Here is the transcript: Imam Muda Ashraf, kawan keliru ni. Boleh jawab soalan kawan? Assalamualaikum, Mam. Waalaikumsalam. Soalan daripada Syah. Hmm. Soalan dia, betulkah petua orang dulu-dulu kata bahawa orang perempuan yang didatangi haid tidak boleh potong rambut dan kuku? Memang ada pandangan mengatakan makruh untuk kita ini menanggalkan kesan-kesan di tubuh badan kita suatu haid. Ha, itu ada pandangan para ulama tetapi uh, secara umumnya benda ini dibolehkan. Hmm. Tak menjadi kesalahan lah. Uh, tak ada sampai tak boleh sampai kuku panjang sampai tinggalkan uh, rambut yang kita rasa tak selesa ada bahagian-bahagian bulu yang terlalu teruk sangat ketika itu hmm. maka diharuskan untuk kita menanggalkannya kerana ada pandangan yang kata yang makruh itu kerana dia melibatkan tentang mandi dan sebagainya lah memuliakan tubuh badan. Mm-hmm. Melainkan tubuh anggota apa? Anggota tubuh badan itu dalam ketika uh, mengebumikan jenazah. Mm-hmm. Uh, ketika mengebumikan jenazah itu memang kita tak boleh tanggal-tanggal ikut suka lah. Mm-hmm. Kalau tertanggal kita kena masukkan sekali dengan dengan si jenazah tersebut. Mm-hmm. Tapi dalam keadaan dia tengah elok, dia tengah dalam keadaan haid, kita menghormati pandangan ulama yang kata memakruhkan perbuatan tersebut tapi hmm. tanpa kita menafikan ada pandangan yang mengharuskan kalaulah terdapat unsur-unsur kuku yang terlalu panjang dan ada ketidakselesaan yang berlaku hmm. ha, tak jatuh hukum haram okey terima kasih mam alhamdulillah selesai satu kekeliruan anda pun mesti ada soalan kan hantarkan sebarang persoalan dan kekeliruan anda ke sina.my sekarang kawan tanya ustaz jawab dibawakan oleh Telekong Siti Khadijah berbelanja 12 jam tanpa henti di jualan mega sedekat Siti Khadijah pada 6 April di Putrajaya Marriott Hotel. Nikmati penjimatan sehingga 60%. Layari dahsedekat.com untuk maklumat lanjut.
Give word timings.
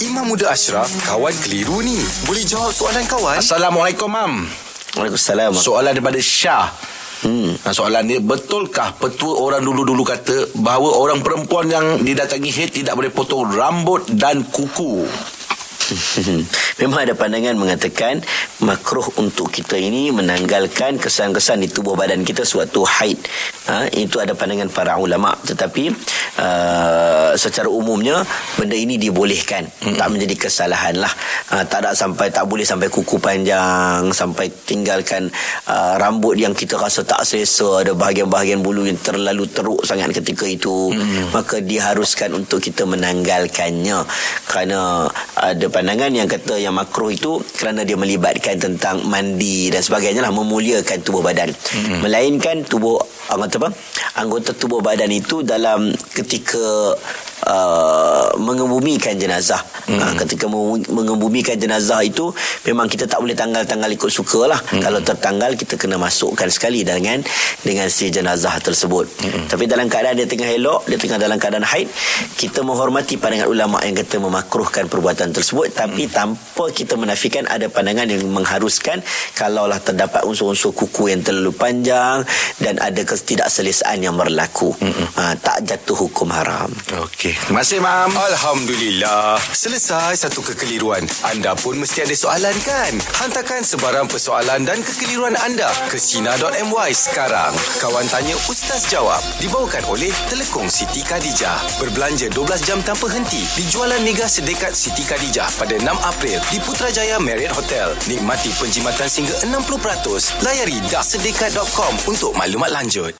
Imam 0.00 0.32
Muda 0.32 0.48
Ashraf, 0.48 0.88
kawan 1.04 1.36
keliru 1.44 1.84
ni. 1.84 2.00
Boleh 2.24 2.40
jawab 2.40 2.72
soalan 2.72 3.04
kawan? 3.04 3.36
Assalamualaikum, 3.36 4.08
Mam. 4.08 4.48
Waalaikumsalam. 4.96 5.52
Soalan 5.52 5.92
daripada 5.92 6.16
Syah. 6.16 6.72
Hmm. 7.20 7.52
Soalan 7.68 8.08
dia, 8.08 8.16
betulkah 8.16 8.96
petua 8.96 9.36
orang 9.36 9.60
dulu-dulu 9.60 10.00
kata 10.00 10.56
bahawa 10.56 10.96
orang 10.96 11.20
perempuan 11.20 11.68
yang 11.68 11.86
didatangi 12.00 12.48
haid 12.48 12.80
tidak 12.80 12.96
boleh 12.96 13.12
potong 13.12 13.44
rambut 13.44 14.08
dan 14.16 14.40
kuku? 14.48 15.04
Memang 16.80 17.04
ada 17.04 17.14
pandangan 17.14 17.54
mengatakan 17.60 18.24
makruh 18.64 19.04
untuk 19.20 19.52
kita 19.52 19.76
ini 19.76 20.08
menanggalkan 20.08 20.96
kesan-kesan 20.96 21.60
di 21.60 21.68
tubuh 21.68 21.92
badan 21.92 22.24
kita 22.24 22.48
suatu 22.48 22.88
haid. 22.88 23.20
Ha, 23.68 23.86
itu 23.92 24.16
ada 24.18 24.32
pandangan 24.32 24.72
para 24.72 24.96
ulama 24.96 25.36
tetapi 25.44 25.92
uh, 26.40 27.36
secara 27.36 27.68
umumnya 27.68 28.24
benda 28.56 28.74
ini 28.74 28.96
dibolehkan. 28.96 29.68
Hmm. 29.84 30.00
Tak 30.00 30.08
menjadi 30.08 30.34
kesalahan 30.48 30.96
lah. 30.96 31.12
Uh, 31.52 31.64
tak 31.68 31.84
ada 31.84 31.92
sampai 31.92 32.32
tak 32.32 32.48
boleh 32.48 32.64
sampai 32.64 32.88
kuku 32.88 33.20
panjang 33.20 34.08
sampai 34.10 34.48
tinggalkan 34.64 35.28
uh, 35.68 35.94
rambut 36.00 36.40
yang 36.40 36.56
kita 36.56 36.80
rasa 36.80 37.04
tak 37.04 37.28
selesa 37.28 37.84
ada 37.84 37.92
bahagian-bahagian 37.92 38.64
bulu 38.64 38.88
yang 38.88 38.96
terlalu 39.00 39.44
teruk 39.50 39.84
sangat 39.84 40.16
ketika 40.16 40.48
itu 40.48 40.94
hmm. 40.94 41.36
maka 41.36 41.60
diharuskan 41.60 42.32
untuk 42.32 42.62
kita 42.64 42.88
menanggalkannya 42.88 43.98
kerana 44.48 45.10
ada 45.36 45.66
pandangan 45.68 46.10
yang 46.14 46.28
kata 46.30 46.56
yang 46.56 46.69
makruh 46.72 47.10
itu 47.12 47.42
kerana 47.58 47.86
dia 47.86 47.98
melibatkan 47.98 48.56
tentang 48.58 49.02
mandi 49.06 49.70
dan 49.70 49.82
sebagainya 49.82 50.24
lah 50.24 50.32
memuliakan 50.32 50.98
tubuh 51.04 51.22
badan. 51.22 51.50
Mm-hmm. 51.50 51.98
Melainkan 52.02 52.56
tubuh 52.66 52.98
anggota 53.30 53.56
apa? 53.62 53.70
Anggota 54.18 54.50
tubuh 54.56 54.80
badan 54.82 55.10
itu 55.12 55.46
dalam 55.46 55.92
ketika 56.14 56.94
uh, 57.50 58.30
mengebumikan 58.38 59.18
jenazah. 59.18 59.58
Mm-hmm. 59.90 59.98
Uh, 59.98 60.14
ketika 60.22 60.46
mengebumikan 60.94 61.58
jenazah 61.58 61.98
itu 62.06 62.30
memang 62.70 62.86
kita 62.86 63.10
tak 63.10 63.18
boleh 63.18 63.34
tanggal-tanggal 63.34 63.90
ikut 63.90 64.10
suka 64.14 64.46
lah. 64.46 64.60
Mm-hmm. 64.62 64.82
Kalau 64.86 65.00
tertanggal 65.02 65.50
kita 65.58 65.74
kena 65.74 65.98
masukkan 65.98 66.46
sekali 66.46 66.86
dengan 66.86 67.18
dengan 67.66 67.90
si 67.90 68.08
jenazah 68.14 68.54
tersebut. 68.62 69.10
Mm-hmm. 69.10 69.44
Tapi 69.50 69.64
dalam 69.66 69.90
keadaan 69.90 70.14
dia 70.14 70.30
tengah 70.30 70.46
elok, 70.46 70.86
dia 70.86 70.96
tengah 70.96 71.18
dalam 71.18 71.42
keadaan 71.42 71.66
haid, 71.66 71.90
kita 72.38 72.62
menghormati 72.62 73.18
pandangan 73.18 73.50
ulama 73.50 73.82
yang 73.82 73.98
kata 73.98 74.22
memakruhkan 74.22 74.86
perbuatan 74.86 75.34
tersebut 75.34 75.72
tapi 75.72 76.06
hmm. 76.06 76.12
tanpa 76.12 76.64
kita 76.68 76.94
menafikan 77.00 77.48
ada 77.48 77.72
pandangan 77.72 78.06
yang 78.06 78.28
mengharuskan 78.28 79.00
kalaulah 79.32 79.80
terdapat 79.80 80.22
unsur-unsur 80.28 80.76
kuku 80.76 81.10
yang 81.10 81.24
terlalu 81.24 81.50
panjang 81.56 82.22
dan 82.60 82.76
ada 82.76 83.00
ketidakselesaan 83.00 84.04
yang 84.04 84.14
berlaku 84.14 84.76
hmm. 84.76 85.16
ha, 85.16 85.32
tak 85.40 85.64
jatuh 85.64 86.06
hukum 86.06 86.28
haram 86.28 86.68
okey 87.08 87.32
terima 87.46 87.62
kasih 87.64 87.80
mam 87.80 88.12
alhamdulillah 88.12 89.40
selesai 89.54 90.16
satu 90.26 90.44
kekeliruan 90.52 91.04
anda 91.30 91.56
pun 91.56 91.78
mesti 91.80 92.04
ada 92.04 92.16
soalan 92.16 92.56
kan 92.64 92.92
hantarkan 93.20 93.62
sebarang 93.64 94.08
persoalan 94.08 94.66
dan 94.66 94.80
kekeliruan 94.82 95.36
anda 95.44 95.68
ke 95.88 95.96
sina.my 95.96 96.90
sekarang 96.92 97.52
kawan 97.80 98.04
tanya 98.12 98.36
ustaz 98.48 98.88
jawab 98.90 99.20
dibawakan 99.40 99.84
oleh 99.88 100.12
Telekong 100.28 100.68
Siti 100.68 101.00
Khadijah 101.00 101.80
berbelanja 101.80 102.28
12 102.28 102.68
jam 102.68 102.78
tanpa 102.84 103.08
henti 103.08 103.40
di 103.56 103.64
jualan 103.64 104.02
mega 104.04 104.28
sedekat 104.28 104.76
Siti 104.76 105.00
Khadijah 105.06 105.48
pada 105.56 105.80
6 105.80 105.86
April 106.04 106.38
di 106.52 106.58
Putrajaya 106.60 107.16
Marriott 107.16 107.56
Hotel. 107.56 107.96
Nikmati 108.04 108.52
penjimatan 108.60 109.08
sehingga 109.08 109.32
60%. 109.48 110.44
Layari 110.44 110.76
dahsedekat.com 110.92 111.94
untuk 112.10 112.36
maklumat 112.36 112.68
lanjut. 112.74 113.08